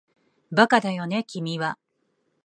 [0.51, 1.77] バカだよね君は